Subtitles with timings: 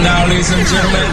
[0.00, 1.06] Now, ladies and gentlemen,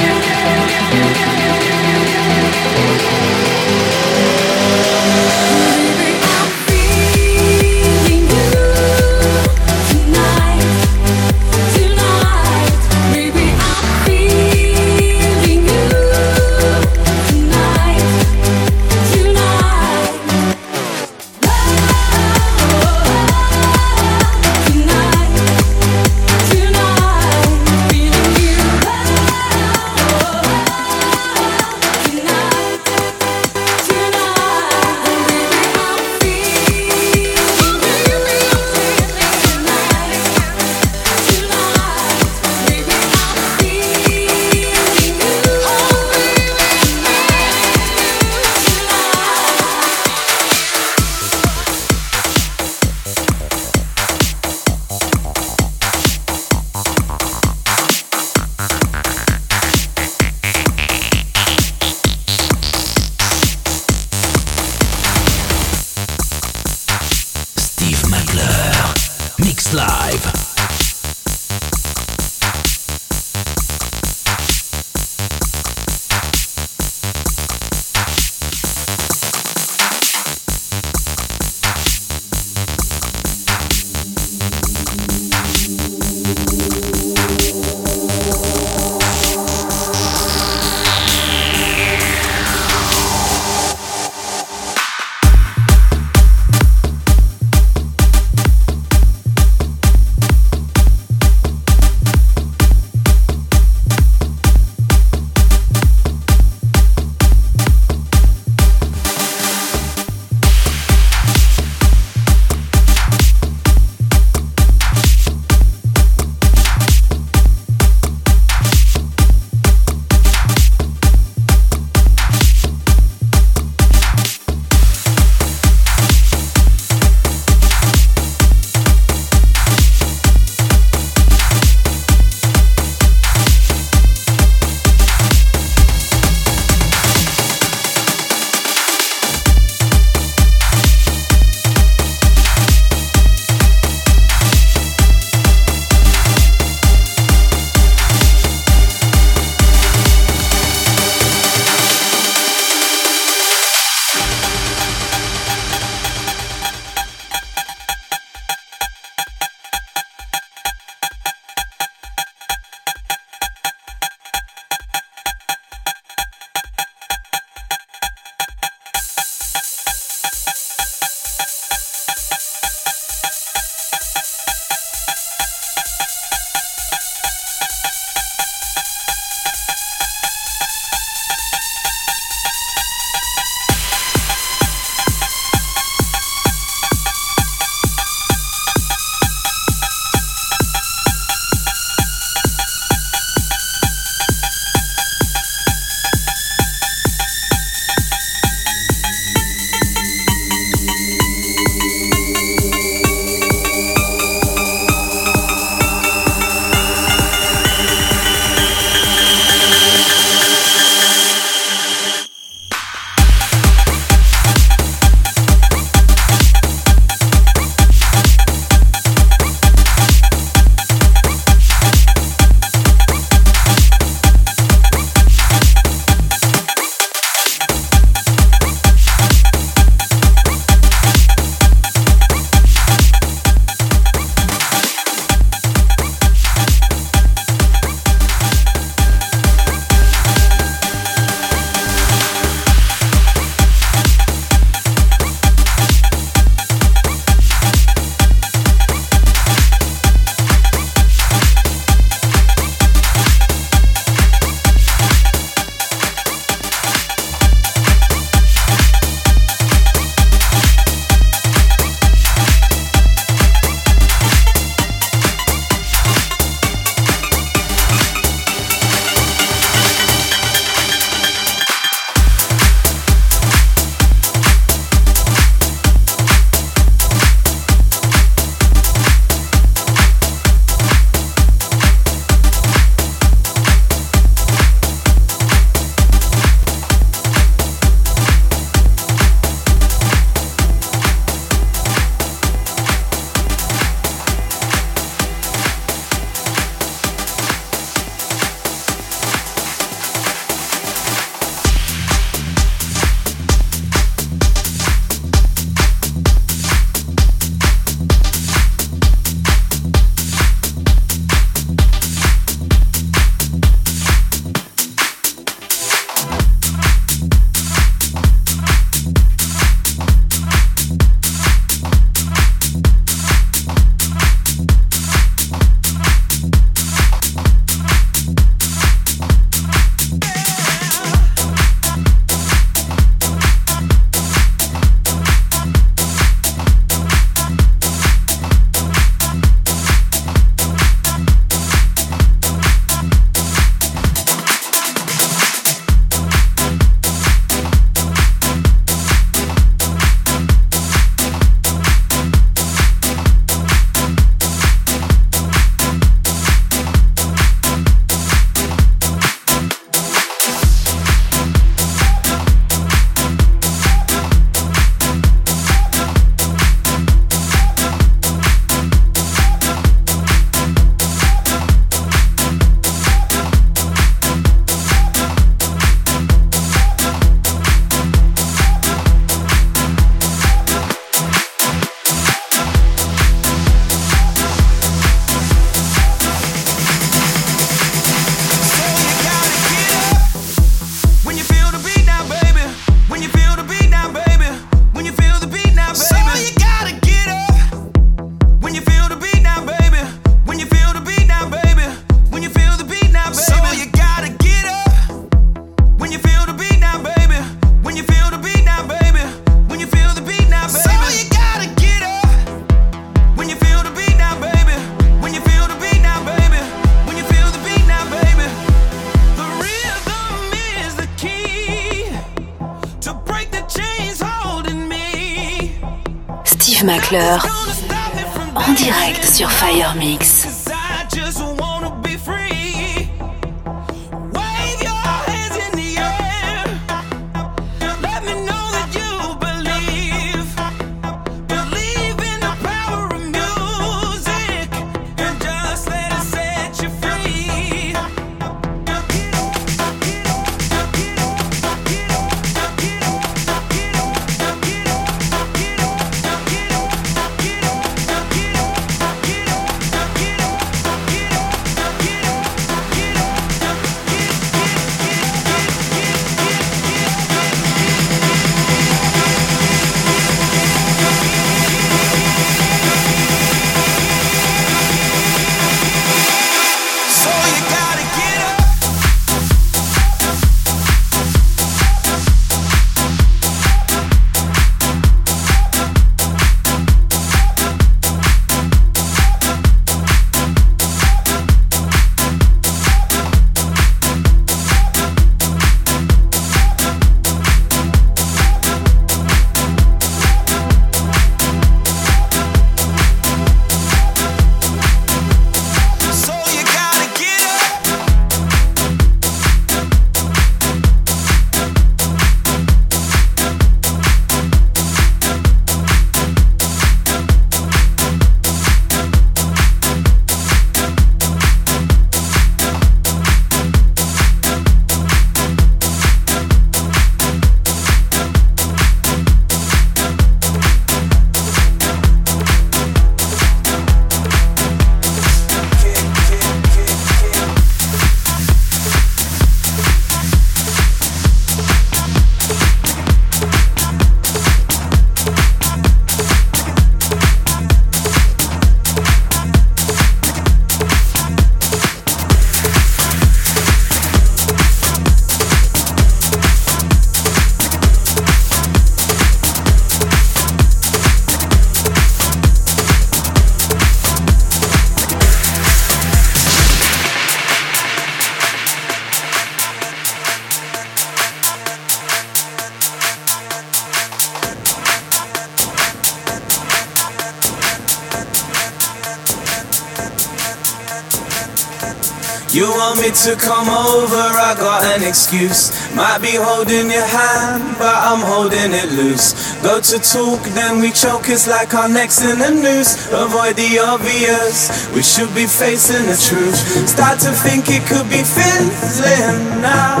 [583.24, 585.68] to come over, I got an excuse.
[585.94, 589.36] Might be holding your hand, but I'm holding it loose.
[589.60, 593.12] Go to talk, then we choke, it's like our necks in the noose.
[593.12, 596.56] Avoid the obvious, we should be facing the truth.
[596.88, 600.00] Start to think it could be fizzling now.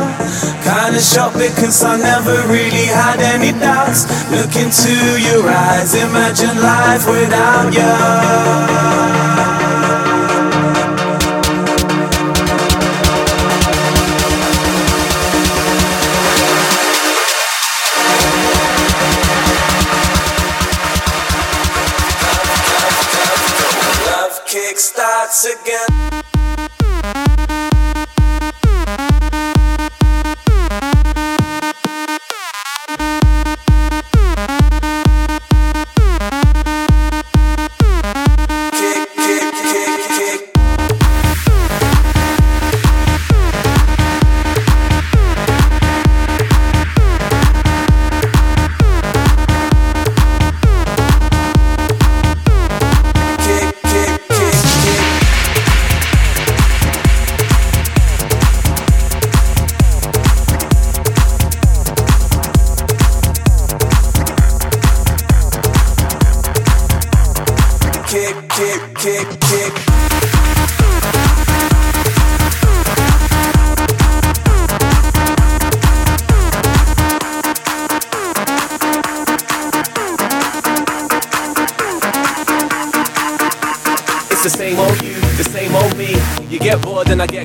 [0.64, 4.08] Kinda shocked because I never really had any doubts.
[4.32, 9.39] Look into your eyes, imagine life without you.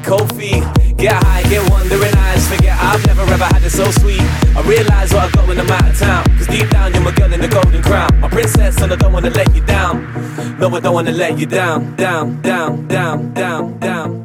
[0.06, 2.48] Bored and I get high, get wandering eyes.
[2.48, 4.22] Forget I've never ever had it so sweet.
[4.56, 6.24] I realize what I got when I'm out of town.
[6.38, 8.20] Cause deep down you're my girl in the golden crown.
[8.20, 10.04] My princess and I don't wanna let you down.
[10.60, 14.25] No, I don't wanna let you down, down, down, down, down, down,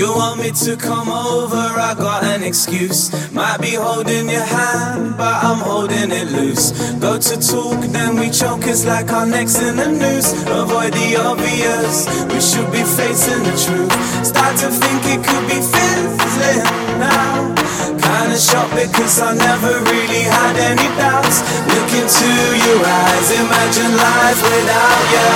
[0.00, 3.12] You want me to come over, I got an excuse.
[3.34, 6.72] Might be holding your hand, but I'm holding it loose.
[6.96, 10.32] Go to talk, then we choke, it's like our necks in the noose.
[10.48, 13.92] Avoid the obvious, we should be facing the truth.
[14.24, 16.64] Start to think it could be fizzling
[16.96, 17.52] now.
[18.00, 21.44] Kinda shocked because I never really had any doubts.
[21.68, 25.28] Look into your eyes, imagine life without you.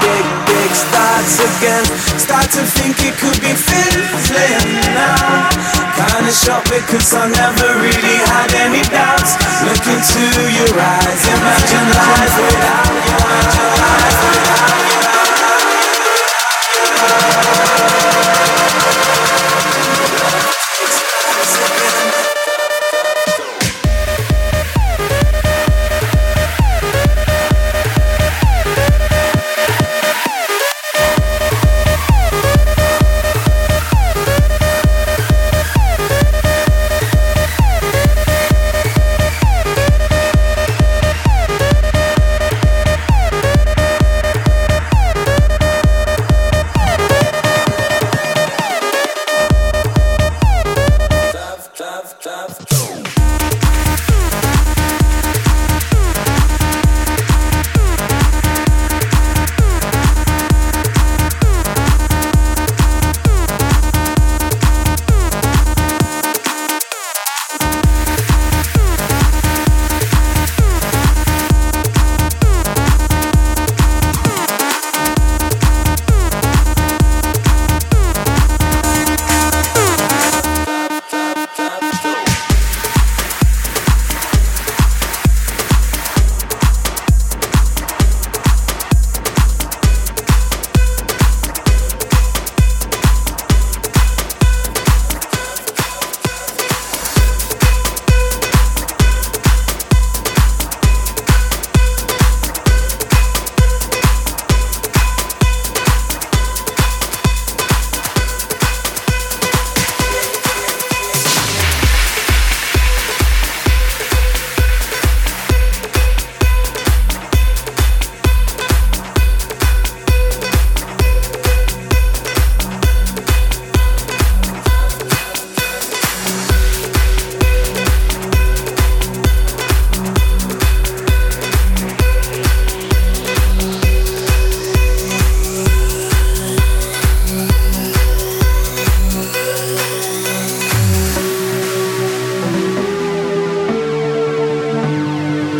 [0.00, 0.37] Big,
[0.74, 1.84] starts again.
[2.18, 5.48] Start to think it could be fizzling now.
[5.96, 9.36] Kinda shocked because I never really had any doubts.
[9.64, 10.24] Look into
[10.58, 13.16] your eyes, imagine life without you.
[13.78, 14.98] Imagine without you.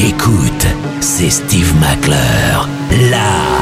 [0.09, 0.67] Écoute,
[1.01, 3.58] c'est Steve McClure, live.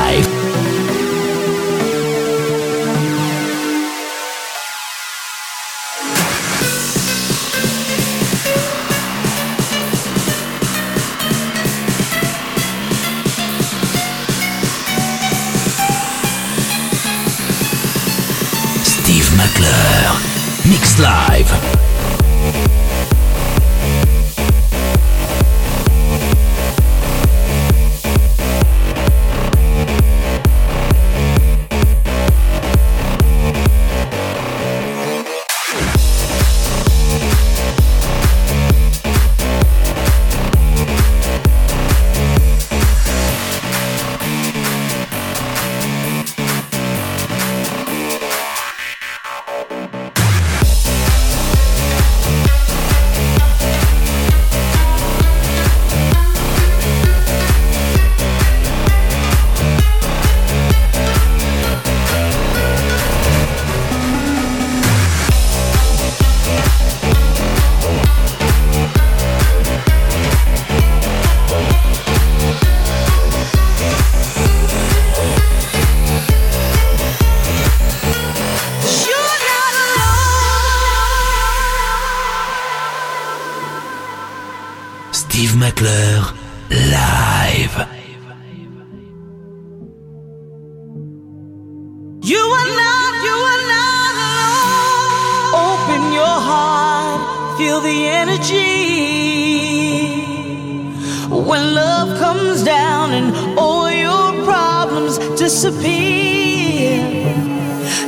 [101.28, 107.02] When love comes down and all your problems disappear.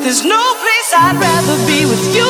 [0.02, 2.28] There's no place I'd rather be with you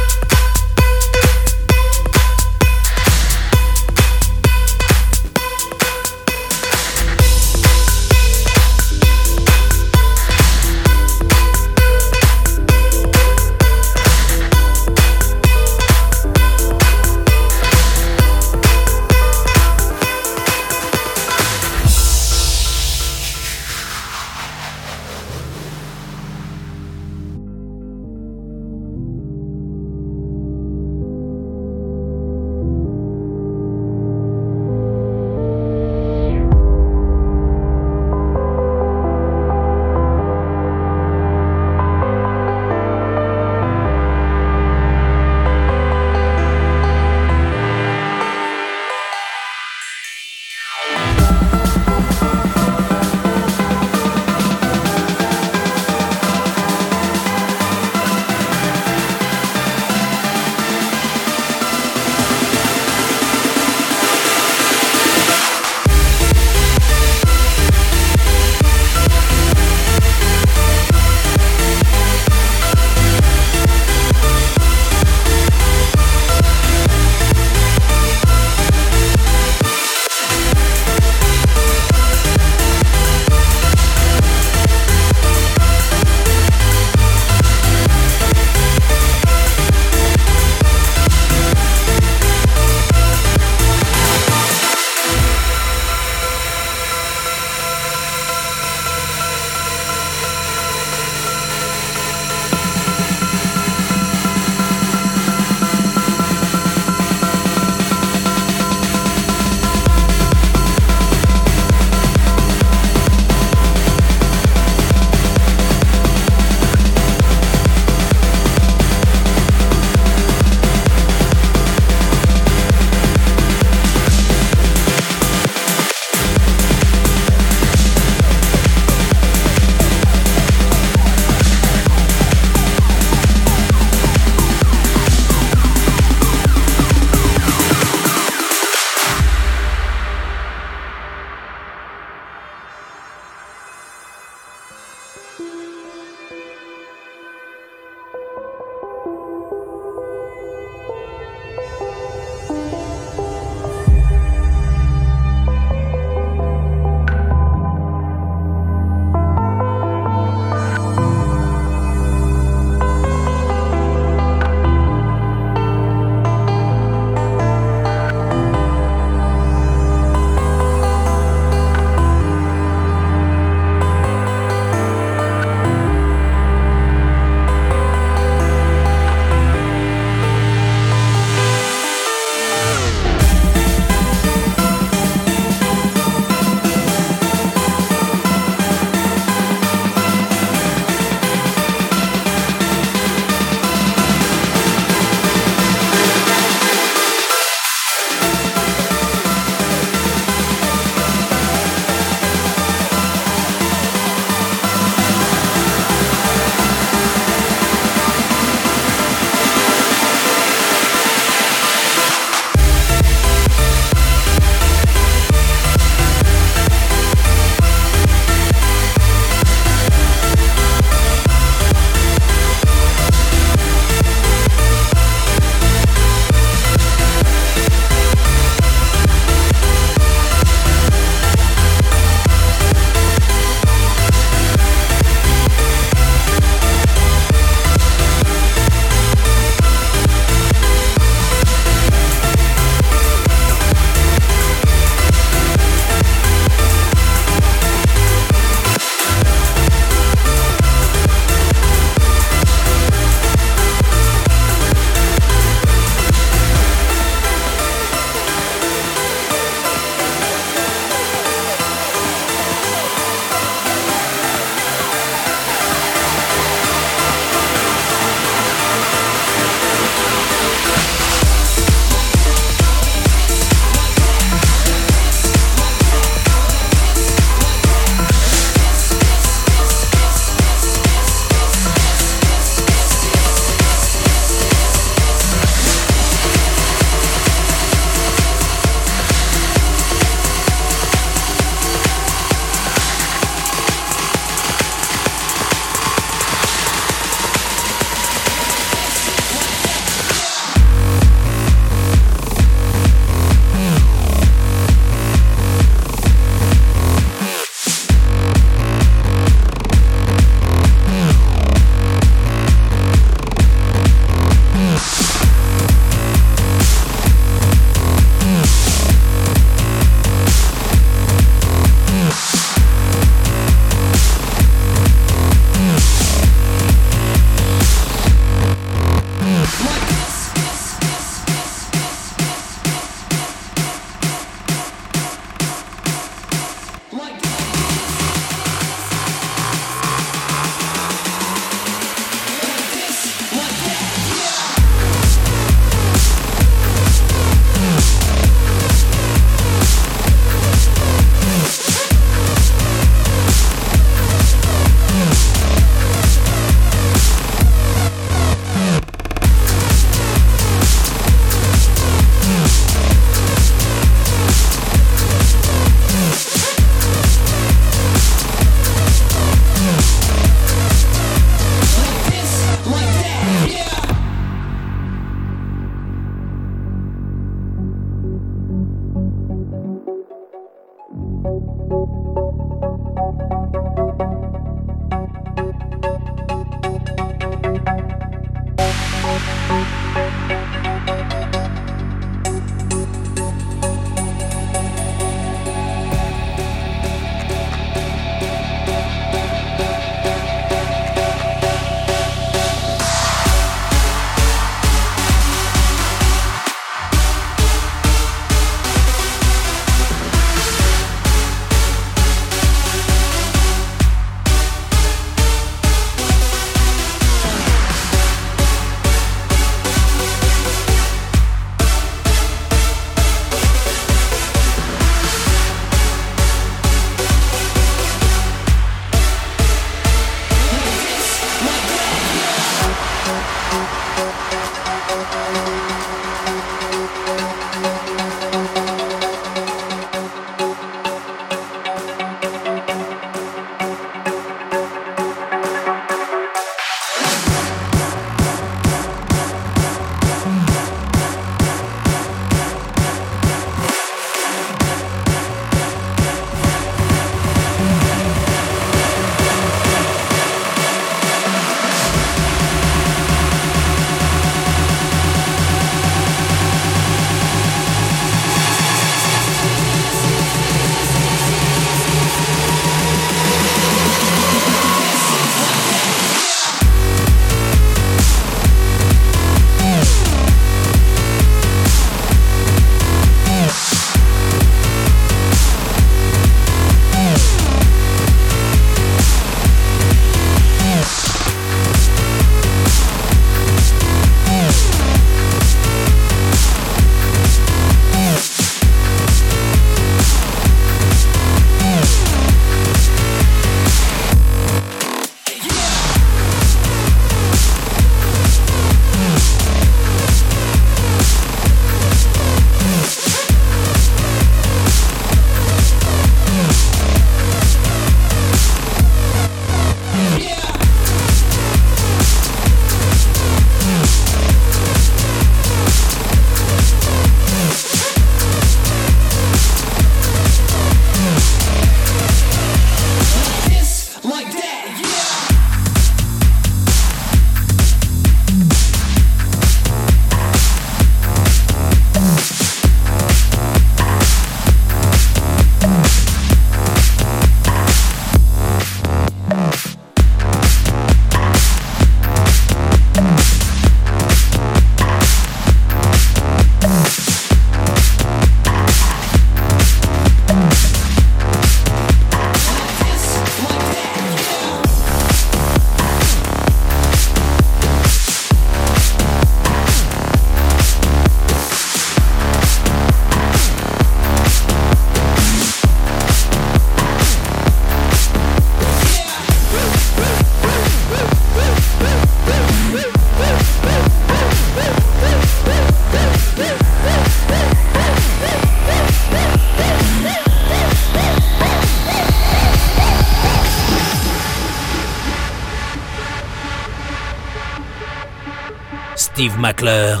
[599.24, 600.00] Steve McClure,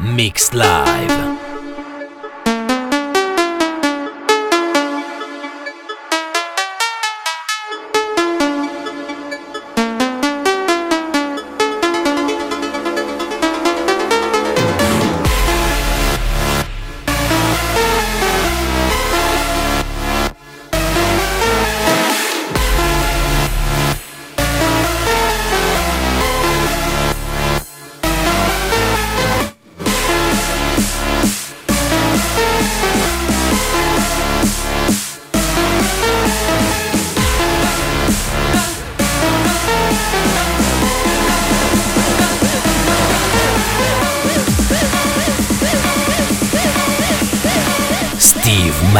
[0.00, 1.03] Mix Live.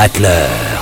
[0.04, 0.73] Atlas.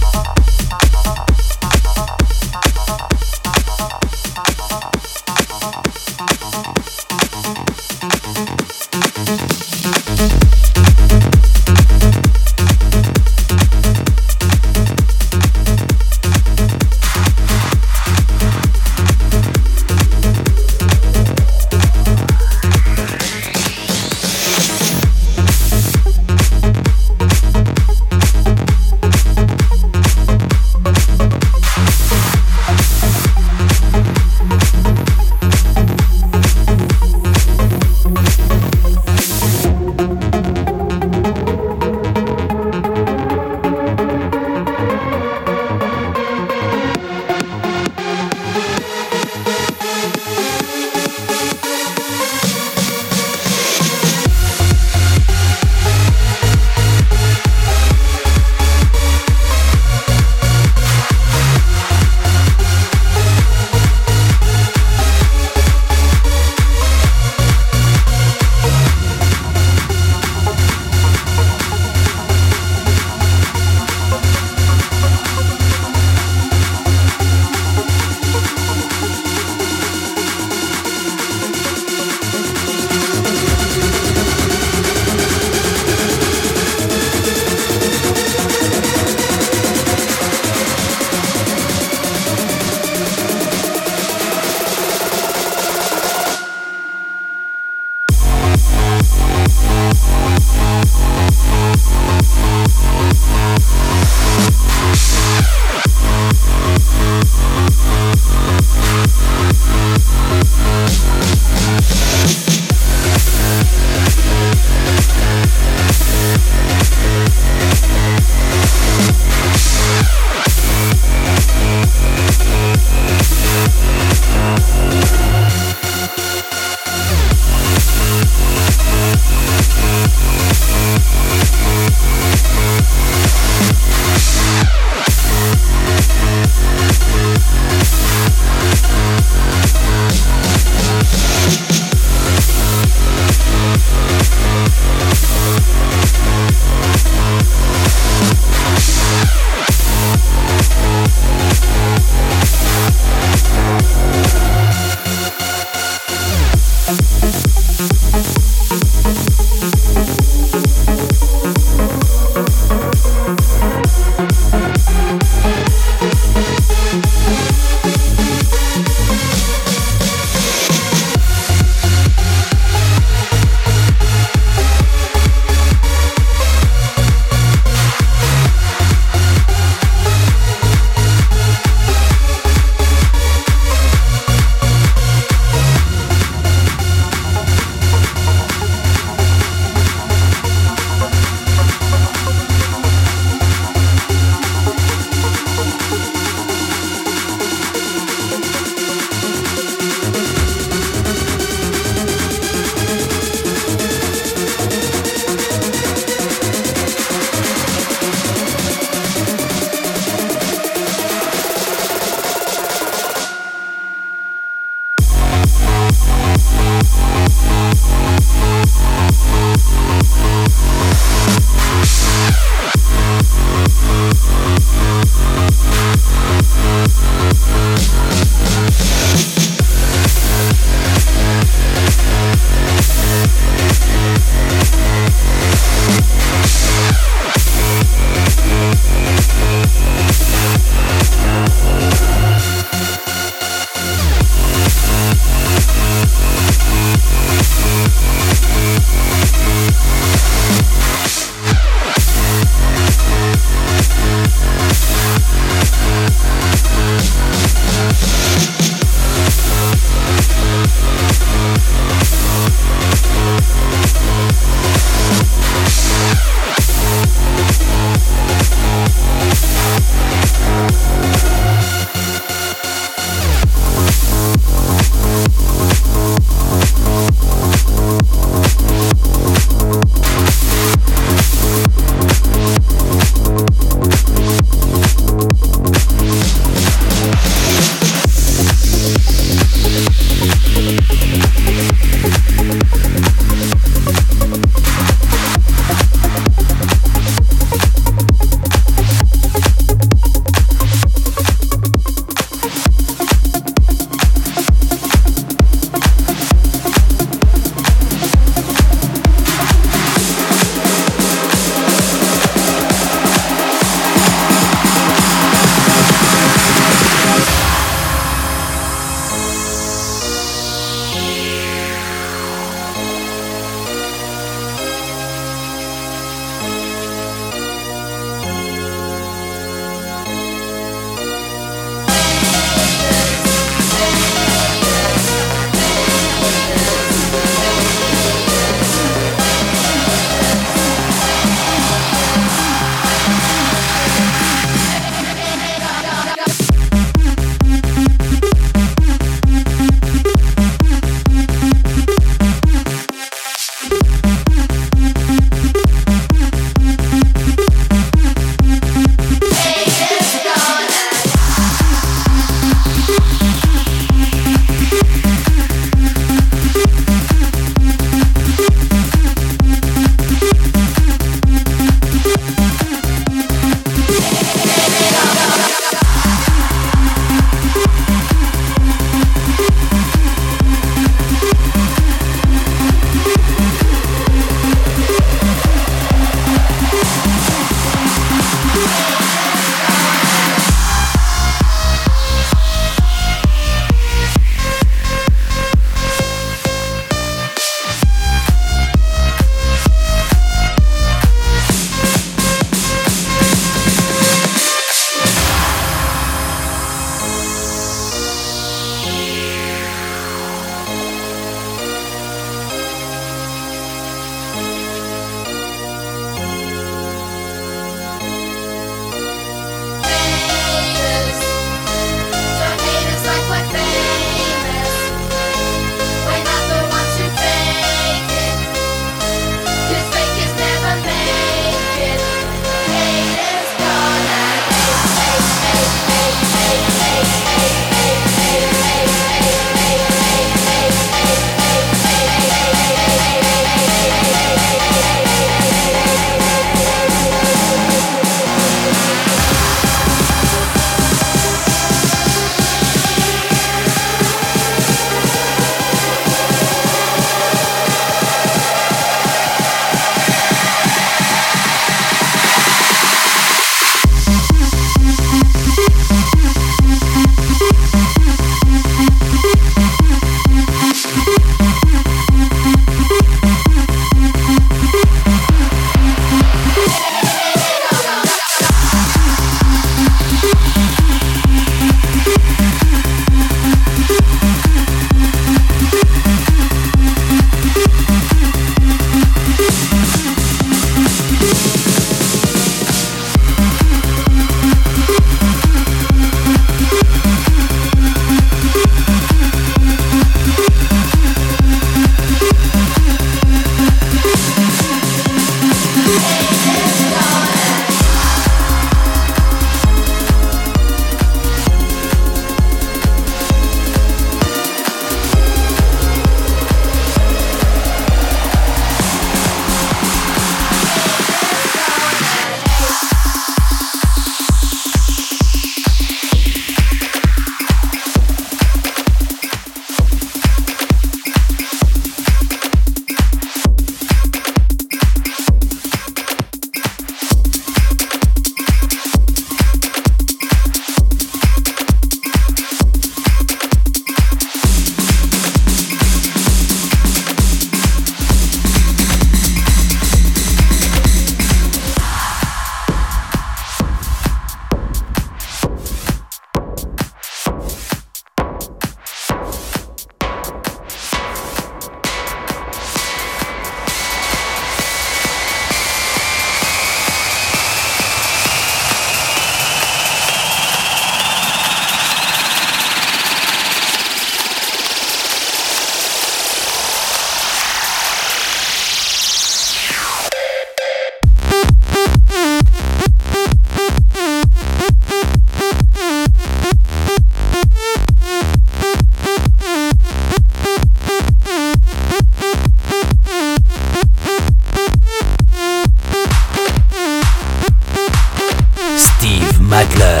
[599.54, 600.00] Madler,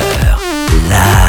[0.88, 1.23] live.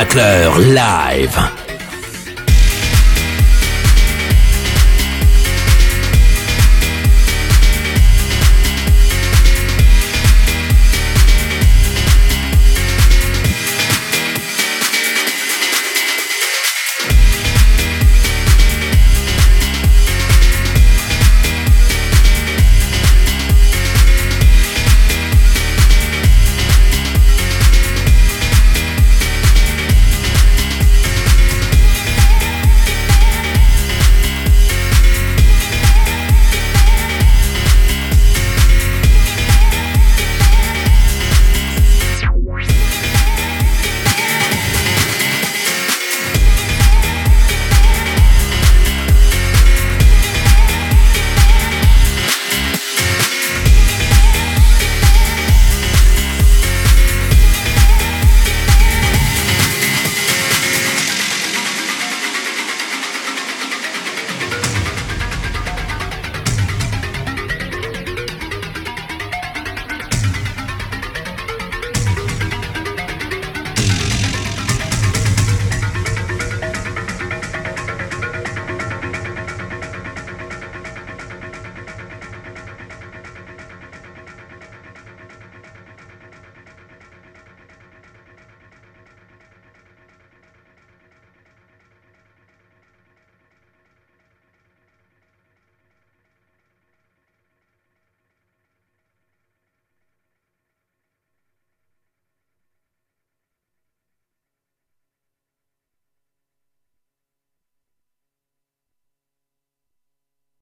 [0.00, 1.59] Matleur live.